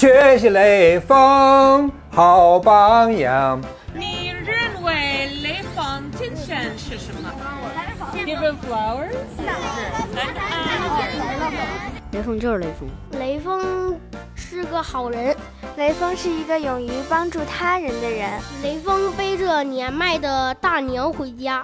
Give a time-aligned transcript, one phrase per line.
[0.00, 3.60] 学习雷锋好榜样。
[3.92, 4.94] 你认为
[5.42, 7.30] 雷锋精神是什么
[8.14, 9.12] ？Give flowers。
[12.12, 12.88] 雷锋就是雷锋。
[13.20, 14.00] 雷锋
[14.34, 15.36] 是个好人，
[15.76, 18.30] 雷锋是一个勇于帮助他人的人。
[18.62, 21.62] 雷锋背着年迈的大娘回家。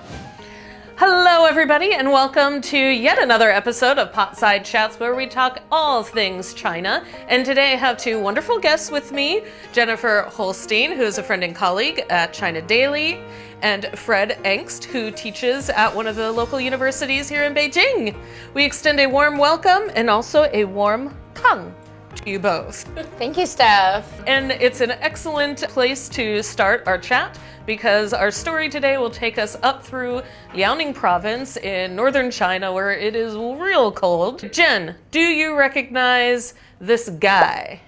[0.99, 6.03] Hello, everybody, and welcome to yet another episode of Potside Chats, where we talk all
[6.03, 7.05] things China.
[7.29, 9.43] And today I have two wonderful guests with me
[9.75, 13.21] Jennifer Holstein, who is a friend and colleague at China Daily,
[13.61, 18.17] and Fred Engst, who teaches at one of the local universities here in Beijing.
[18.55, 21.86] We extend a warm welcome and also a warm kang to
[22.25, 22.85] you both.
[23.19, 24.23] Thank you, Steph.
[24.27, 29.39] And it's an excellent place to start our chat because our story today will take
[29.39, 30.23] us up through
[30.55, 34.51] Liaoning province in northern China where it is real cold.
[34.53, 37.81] Jen, do you recognize this guy?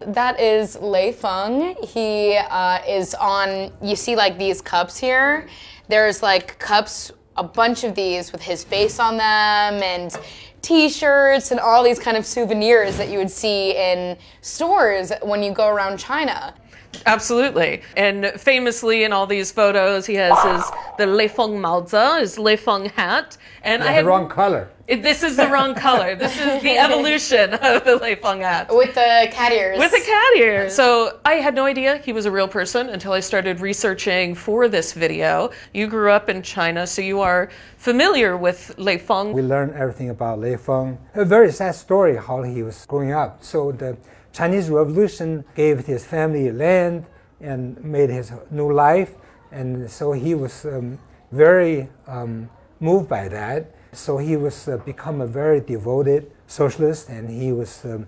[0.00, 1.76] That is Lei Feng.
[1.82, 5.48] He uh, is on, you see, like these cups here.
[5.88, 10.14] There's like cups, a bunch of these with his face on them and
[10.62, 15.42] t shirts and all these kind of souvenirs that you would see in stores when
[15.42, 16.54] you go around China.
[17.06, 17.82] Absolutely.
[17.96, 22.56] And famously in all these photos, he has his the Lei Feng Maozi, his Lei
[22.56, 23.36] Feng hat.
[23.62, 24.68] And I have, The wrong color.
[24.88, 26.14] It- this is the wrong color.
[26.14, 28.74] This is the evolution of the Lei Feng hat.
[28.74, 29.78] With the cat ears.
[29.78, 30.68] With a cat ear.
[30.70, 34.68] So I had no idea he was a real person until I started researching for
[34.68, 35.50] this video.
[35.72, 39.32] You grew up in China, so you are familiar with Lei Feng.
[39.32, 40.98] We learned everything about Lei Feng.
[41.14, 43.42] A very sad story how he was growing up.
[43.42, 43.96] So the
[44.32, 47.06] Chinese Revolution gave his family land
[47.40, 49.14] and made his new life,
[49.50, 50.98] and so he was um,
[51.32, 52.48] very um,
[52.80, 53.66] moved by that.
[53.92, 58.06] So he was uh, become a very devoted socialist, and he was um,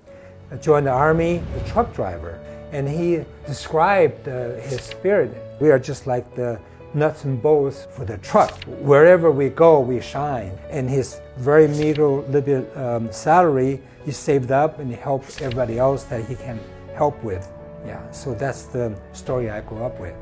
[0.60, 2.40] joined the army, a truck driver,
[2.72, 5.30] and he described uh, his spirit.
[5.60, 6.58] We are just like the
[6.94, 8.64] nuts and bolts for the truck.
[8.80, 10.58] Wherever we go, we shine.
[10.70, 16.04] And his very meager little um, salary, he saved up and he helped everybody else
[16.04, 16.58] that he can
[16.94, 17.50] help with.
[17.84, 20.14] Yeah, so that's the story I grew up with.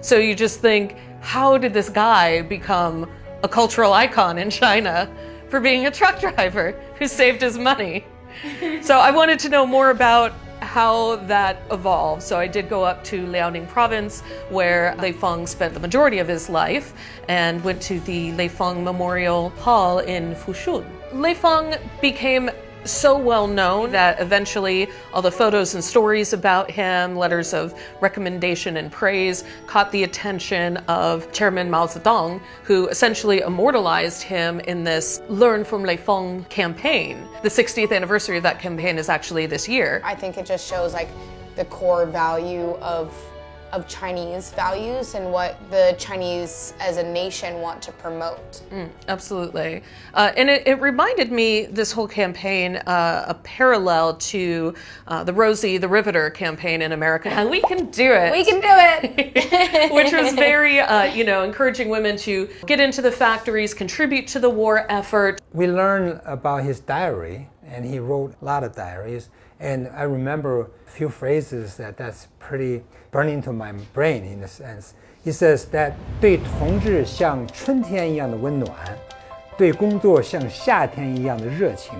[0.00, 3.10] So you just think, how did this guy become
[3.42, 5.10] a cultural icon in China
[5.48, 8.04] for being a truck driver who saved his money?
[8.82, 10.32] so I wanted to know more about
[10.62, 12.22] how that evolved.
[12.22, 16.28] So I did go up to Liaoning province where Lei Feng spent the majority of
[16.28, 16.94] his life
[17.28, 20.86] and went to the Lei Feng Memorial Hall in Fushun.
[21.12, 22.50] Lei Feng became
[22.84, 28.76] so well known that eventually all the photos and stories about him, letters of recommendation
[28.76, 35.22] and praise, caught the attention of Chairman Mao Zedong, who essentially immortalized him in this
[35.28, 37.26] Learn from Lei Feng campaign.
[37.42, 40.00] The 60th anniversary of that campaign is actually this year.
[40.04, 41.08] I think it just shows like
[41.56, 43.14] the core value of
[43.72, 48.62] of Chinese values and what the Chinese as a nation want to promote.
[49.08, 49.82] Absolutely.
[50.14, 54.74] Uh, and it, it reminded me, this whole campaign, uh, a parallel to
[55.06, 57.30] uh, the Rosie the Riveter campaign in America.
[57.30, 58.32] And we can do it.
[58.32, 59.92] We can do it.
[59.92, 64.40] which was very, uh, you know, encouraging women to get into the factories, contribute to
[64.40, 65.40] the war effort.
[65.52, 69.29] We learn about his diary, and he wrote a lot of diaries.
[69.59, 74.47] And I remember a few phrases that that's pretty burning into my brain in a
[74.47, 74.93] sense.
[75.25, 78.71] He says that 对同志像春天一样的温暖，
[79.57, 81.95] 对工作像夏天一样的热情，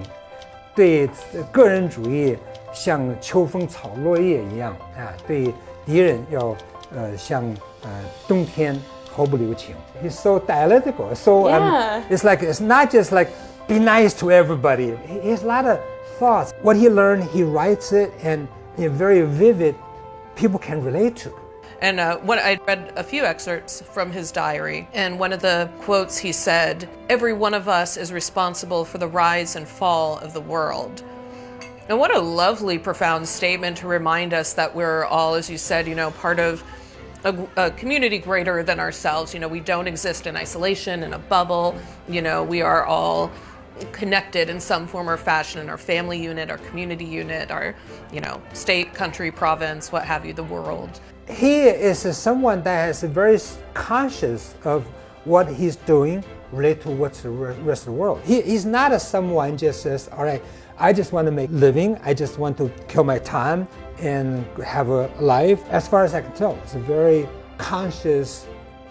[0.75, 2.37] 对呃个人主义
[2.71, 5.51] 像秋风草落叶一样啊，对
[5.85, 6.55] 敌人要
[6.95, 7.43] 呃像
[7.81, 7.89] 呃
[8.27, 8.79] 冬天
[9.11, 9.75] 毫不留情。
[10.03, 12.03] He's so dialectical, so um, Yeah.
[12.09, 13.31] it's like it's not just like
[13.68, 14.96] be nice to everybody.
[14.96, 15.80] He has a lot of
[16.18, 16.52] thoughts.
[16.62, 19.74] What he learned, he writes it, and they're very vivid.
[20.36, 21.32] People can relate to.
[21.80, 25.68] And uh, when I read a few excerpts from his diary, and one of the
[25.80, 30.32] quotes he said, Every one of us is responsible for the rise and fall of
[30.32, 31.02] the world.
[31.88, 35.88] And what a lovely, profound statement to remind us that we're all, as you said,
[35.88, 36.62] you know, part of
[37.24, 39.34] a, a community greater than ourselves.
[39.34, 41.76] You know, we don't exist in isolation, in a bubble.
[42.08, 43.32] You know, we are all
[43.92, 47.74] connected in some form or fashion in our family unit, our community unit, our,
[48.12, 51.00] you know, state, country, province, what have you, the world.
[51.28, 53.38] He is someone that is very
[53.74, 54.86] conscious of
[55.24, 58.20] what he's doing related to what's the rest of the world.
[58.24, 60.42] He, he's not a someone just says, all right,
[60.78, 61.98] I just want to make living.
[62.02, 63.68] I just want to kill my time
[63.98, 65.62] and have a life.
[65.68, 68.46] As far as I can tell, it's a very conscious.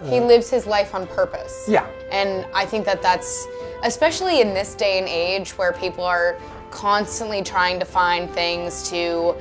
[0.05, 1.65] he uh, lives his life on purpose.
[1.67, 1.87] Yeah.
[2.11, 3.47] And I think that that's,
[3.83, 6.37] especially in this day and age where people are
[6.69, 9.35] constantly trying to find things to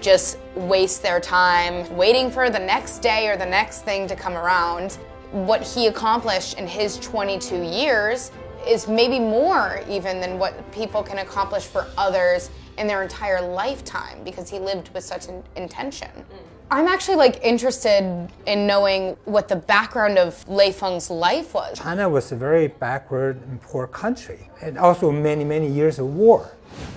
[0.00, 4.34] just waste their time waiting for the next day or the next thing to come
[4.34, 4.98] around.
[5.32, 8.30] What he accomplished in his 22 years
[8.66, 14.22] is maybe more even than what people can accomplish for others in their entire lifetime
[14.24, 16.10] because he lived with such an intention.
[16.10, 16.55] Mm.
[16.68, 21.78] I'm actually like interested in knowing what the background of Lei Feng's life was.
[21.78, 26.50] China was a very backward and poor country, and also many, many years of war.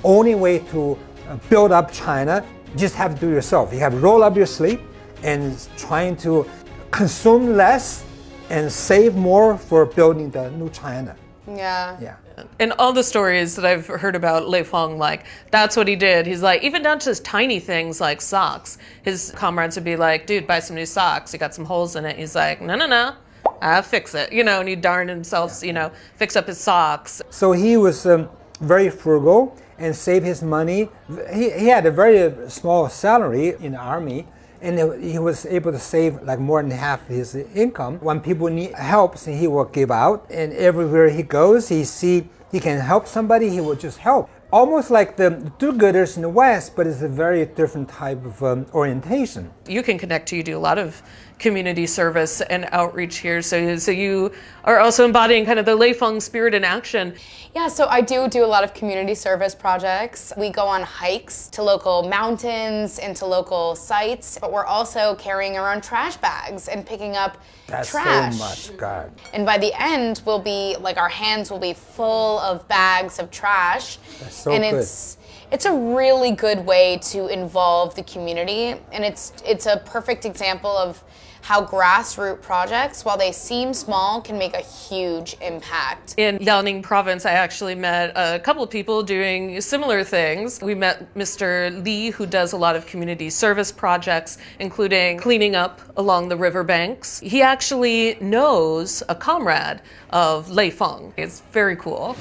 [0.04, 2.44] Only way to uh, build up China,
[2.77, 3.71] just have to do yourself.
[3.71, 4.81] You have to roll up your sleeve
[5.21, 6.50] and trying to
[6.89, 8.04] consume less
[8.50, 11.15] and save more for building the new China.
[11.56, 11.98] Yeah.
[12.00, 12.16] Yeah.
[12.60, 16.25] And all the stories that I've heard about Lei Feng, like, that's what he did.
[16.25, 18.78] He's like, even down to tiny things like socks.
[19.04, 21.34] His comrades would be like, dude, buy some new socks.
[21.34, 22.18] You got some holes in it.
[22.18, 23.16] He's like, no, no, no.
[23.62, 24.31] I'll fix it.
[24.31, 27.22] You know, and he'd darn himself, you know, fix up his socks.
[27.30, 28.30] So he was um,
[28.62, 30.90] very frugal and saved his money.
[31.34, 34.28] He, he had a very small salary in the army,
[34.62, 38.00] and he was able to save like more than half his income.
[38.00, 42.60] When people need help, he will give out, and everywhere he goes, he see he
[42.60, 44.30] can help somebody, he will just help.
[44.52, 48.66] Almost like the do-gooders in the West, but it's a very different type of um,
[48.74, 49.52] orientation.
[49.68, 51.04] You can connect to, you do a lot of
[51.39, 53.41] community service and outreach here.
[53.41, 54.31] So, so you
[54.65, 57.15] are also embodying kind of the Lei Feng spirit in action.
[57.56, 60.31] Yeah, so I do do a lot of community service projects.
[60.38, 65.57] We go on hikes to local mountains and to local sites, but we're also carrying
[65.57, 68.36] around trash bags and picking up That's trash.
[68.36, 69.12] so much, God.
[69.33, 73.31] And by the end, we'll be like our hands will be full of bags of
[73.31, 73.97] trash.
[74.19, 74.81] That's so and good.
[74.81, 75.18] it's
[75.51, 80.69] it's a really good way to involve the community and it's it's a perfect example
[80.69, 81.03] of
[81.49, 86.15] how grassroots projects, while they seem small, can make a huge impact.
[86.17, 90.61] In Liaoning province, I actually met a couple of people doing similar things.
[90.62, 91.85] We met Mr.
[91.85, 97.21] Li, who does a lot of community service projects, including cleaning up along the riverbanks.
[97.21, 99.81] He actually knows a comrade
[100.11, 101.12] of Lei Feng.
[101.17, 102.17] It's very cool.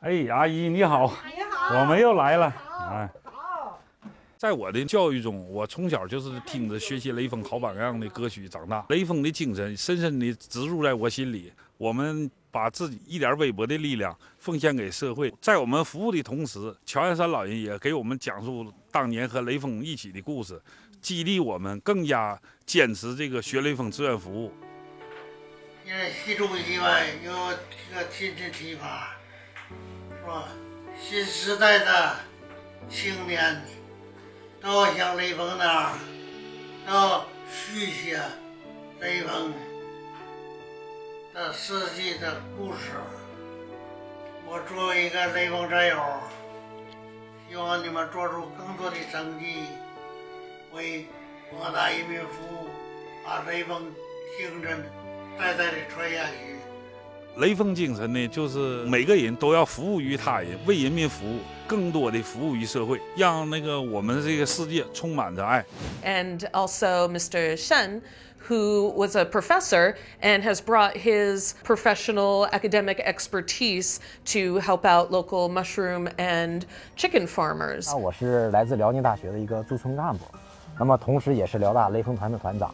[0.00, 1.12] 哎，阿姨你好，
[1.70, 2.52] 我们又来了。
[2.90, 3.08] 哎，
[4.37, 11.51] 在我的教育中，我从小就是听着学习雷锋好榜样的歌曲长大，雷锋的精神深深地植入在我心里。
[11.77, 20.61] 我们把自己一点微薄的力量奉献给社会，在我们服务的同时，乔安山老人也给我们讲述当年和雷锋一起的故事，
[21.01, 24.53] 激励我们更加坚持这个学雷锋志愿服务。
[25.83, 27.31] 因为习主席吧有
[27.89, 29.15] 这个亲自提拔，
[30.21, 30.47] 是吧？
[30.99, 32.17] 新时代的
[32.89, 33.61] 青年
[34.61, 35.99] 都要像雷锋那样，
[36.85, 38.19] 都要续写
[38.99, 39.53] 雷锋
[41.33, 42.91] 的事迹的故事。
[44.47, 46.03] 我作为一个雷锋战友，
[47.49, 49.65] 希望你们做出更多的成绩，
[50.71, 51.05] 为
[51.51, 52.67] 广大人民服务，
[53.25, 53.93] 把雷锋
[54.37, 54.83] 精神
[55.37, 56.57] 代代的传下去。
[57.39, 65.63] 雷锋精神呢，就是每个人都要服务于他人，为人民服务，更多的服务于社会，让那个我们这个世界充满着爱。
[66.03, 67.55] And also Mr.
[67.55, 68.01] Shen,
[68.49, 73.97] who was a professor and has brought his professional academic expertise
[74.33, 76.63] to help out local mushroom and
[76.95, 77.87] chicken farmers.
[77.87, 80.25] 啊，我是来自辽宁大学的一个驻村干部，
[80.79, 82.73] 那么同时也是辽大雷锋团的团长。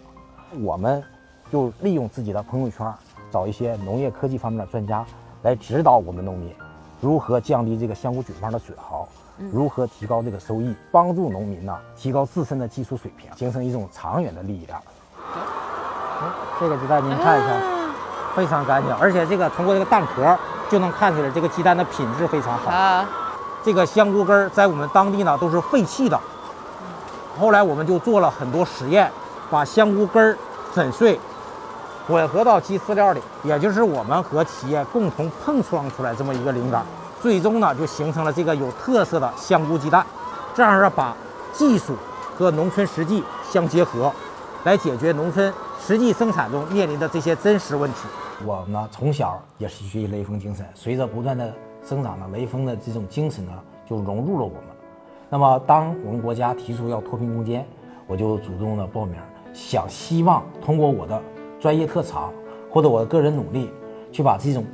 [0.62, 1.04] 我们
[1.52, 2.90] 就利用自己的朋友圈，
[3.34, 5.04] 找一些农业科技方面的专家
[5.42, 6.54] 来指导我们农民
[7.02, 9.10] 如何降低这个香菇菌方的损耗，
[9.52, 14.80] 如何提高这个收益，帮助农民呢提高自身的技术水平，形成一种长远的力量。
[15.18, 16.28] 哎
[16.60, 17.56] 这个鸡蛋您看一下，
[18.36, 20.38] 非常干净，而且这个通过这个蛋壳
[20.70, 22.70] 就能看出来这个鸡蛋的品质非常好。
[22.72, 23.04] Ah,
[23.64, 26.20] 这个香菇根儿在我们当地呢都是废弃的。
[27.40, 29.12] 后来我们就做了很多实验，
[29.50, 30.38] 把香菇根儿
[30.72, 31.20] 粉碎，
[32.08, 36.86] 混合到鸡饲料里，也就是我们和企业共同碰撞出来这么一个灵感，
[37.22, 40.06] 最终呢就形成了这个有特色的香菇鸡蛋。
[40.54, 41.16] 这样呢把
[41.54, 41.96] 技术
[42.38, 44.12] 和农村实际相结合，
[44.64, 48.00] 来解决农村实际生产中面临的这些真实问题。
[48.46, 53.54] 我呢从小也是学习雷锋精神，随着不断的生长呢，雷锋的这种精神呢
[53.88, 54.64] 就融入了我们。
[55.30, 57.66] 那么，当我们国家提出要脱贫攻坚，
[58.06, 59.16] 我就主动的报名，
[59.54, 61.20] 想希望通过我的
[61.64, 62.34] 专业特长
[62.70, 63.70] 或者我个人努力，
[64.12, 64.66] 去把这种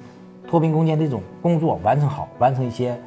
[0.48, 3.00] 脱贫攻坚这种工作完成好，完成一些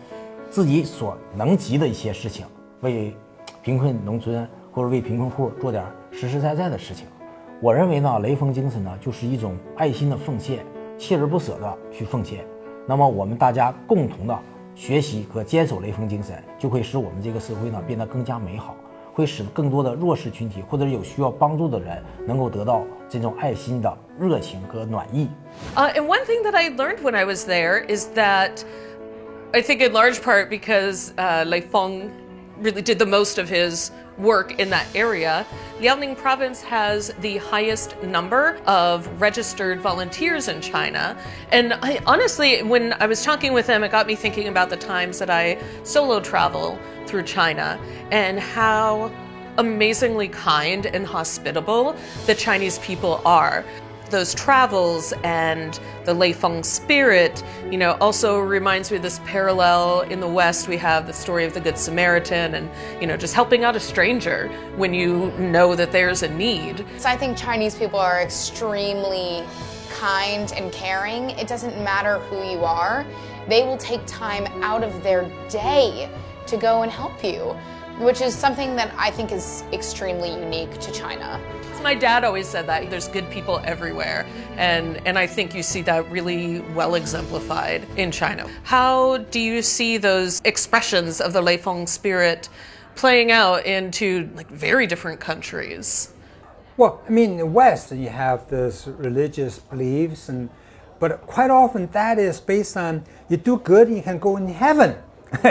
[0.49, 2.47] 自己所能及的一些事情，
[2.83, 3.13] 为
[3.61, 7.09] 贫困农村或者为贫困户做点实实在在的事情。
[7.61, 10.65] 我认为呢，雷锋精神呢就是一种爱心的奉献，
[10.97, 12.45] 锲而不舍的去奉献。
[12.87, 14.39] 那么我们大家共同的
[14.77, 18.77] 学习和坚守雷锋精神，就会使我们这个社会呢变得更加美好，
[19.14, 25.28] 会使更多的弱势群体或者有需要帮助的人能够得到这种爱心的热情和暖意。
[25.76, 28.64] Uh, and one thing that I learned when I was there is that
[29.54, 32.12] I think in large part because uh, Lei Feng
[32.63, 35.47] really did the most of his work in that area,
[35.81, 41.17] Liaoning province has the highest number of registered volunteers in China.
[41.51, 44.77] And I, honestly, when I was talking with him, it got me thinking about the
[44.77, 49.11] times that I solo travel through China and how
[49.59, 53.65] amazingly kind and hospitable the Chinese people are
[54.13, 60.03] those travels and the Lei Feng spirit, you know, also reminds me of this parallel
[60.03, 60.69] in the West.
[60.69, 63.81] We have the story of the Good Samaritan and, you know, just helping out a
[63.81, 66.87] stranger when you know that there's a need.
[66.99, 69.43] So I think Chinese people are extremely
[69.91, 71.31] kind and caring.
[71.31, 73.05] It doesn't matter who you are,
[73.49, 76.09] they will take time out of their day
[76.47, 77.57] to go and help you,
[77.99, 81.41] which is something that I think is extremely unique to China.
[81.83, 84.25] My dad always said that there's good people everywhere,
[84.57, 88.49] and and I think you see that really well exemplified in China.
[88.63, 92.49] How do you see those expressions of the Lei Feng spirit
[92.95, 96.15] playing out into like very different countries?
[96.77, 100.51] Well, I mean, in the West, you have this religious beliefs, and
[101.01, 104.95] but quite often that is based on you do good, you can go in heaven.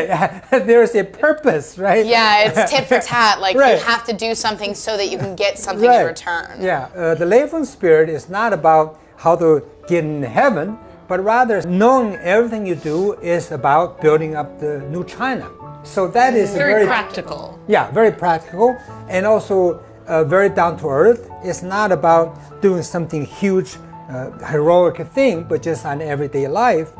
[0.51, 2.05] There's a purpose, right?
[2.05, 3.39] Yeah, it's tit for tat.
[3.41, 3.77] Like Right.
[3.77, 6.61] you have to do something so that you can get something in return.
[6.61, 11.23] Yeah, uh, the Lei Feng spirit is not about how to get in heaven, but
[11.23, 15.49] rather knowing everything you do is about building up the new China.
[15.83, 17.59] So that is Very, very practical.
[17.67, 18.77] yeah, very practical
[19.09, 21.29] and also uh, very down to earth.
[21.43, 23.77] It's not about doing something huge,
[24.09, 26.91] uh, heroic thing, but just on everyday life.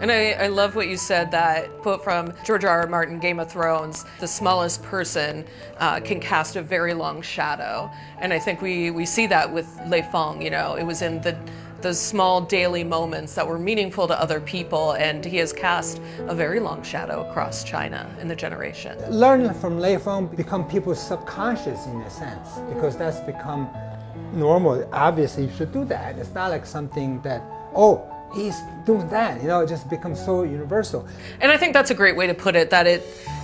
[0.00, 2.80] And I, I love what you said that quote from George R.
[2.80, 2.86] R.
[2.86, 5.44] Martin, Game of Thrones the smallest person
[5.78, 7.90] uh, can cast a very long shadow.
[8.18, 11.20] And I think we, we see that with Lei Feng, you know, it was in
[11.20, 11.36] the
[11.82, 16.34] those small daily moments that were meaningful to other people, and he has cast a
[16.34, 18.98] very long shadow across China in the generation.
[19.08, 23.70] Learning from Lei Feng become people's subconscious in a sense because that's become
[24.34, 24.86] normal.
[24.92, 26.18] Obviously, you should do that.
[26.18, 27.42] It's not like something that
[27.74, 29.40] oh he's doing that.
[29.42, 31.06] You know, it just becomes so universal.
[31.40, 33.02] And I think that's a great way to put it that it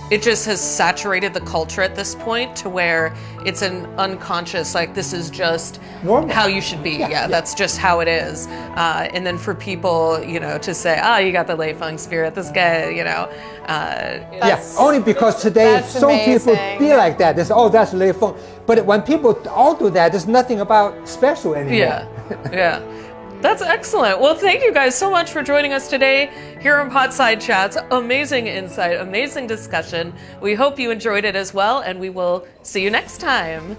[0.09, 3.13] it just has saturated the culture at this point to where
[3.45, 6.29] it's an unconscious like this is just Normal.
[6.33, 10.23] how you should be yeah, that's just how it is uh, and then for people
[10.23, 13.29] you know to say oh you got the lei feng spirit this guy you know
[13.67, 16.79] uh, Yeah, only because today that's so people amazing.
[16.79, 17.35] be like that.
[17.35, 18.33] They say, oh, that's Lei Feng.
[18.65, 21.75] But when people all do that, there's nothing about special anymore.
[21.75, 22.07] yeah
[22.53, 22.79] yeah
[23.40, 27.40] that's excellent well thank you guys so much for joining us today here on potside
[27.40, 32.44] chats amazing insight amazing discussion we hope you enjoyed it as well and we will
[32.62, 33.76] see you next time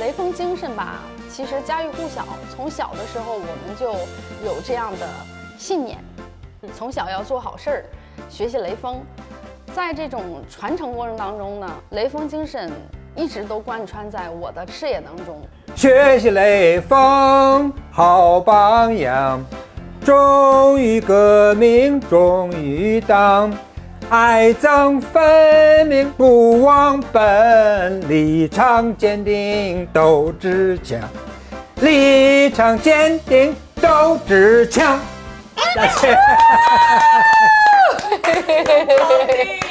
[0.00, 2.26] 雷锋精神吧，其实家喻户晓。
[2.50, 3.92] 从小的时候，我们就
[4.44, 5.08] 有这样的
[5.56, 5.98] 信念，
[6.76, 7.84] 从小要做好事儿，
[8.28, 9.00] 学习雷锋。
[9.72, 12.72] 在这种传承过程当中呢，雷锋精神
[13.15, 15.41] 一直都贯穿在我的视野当中。
[15.75, 19.43] 学习雷锋好榜样，
[20.03, 23.53] 忠于革命，忠于党，
[24.09, 30.99] 爱憎分明，不忘本，立场坚定，斗志强，
[31.81, 34.99] 立场坚定，斗志强。
[35.75, 36.17] That's it.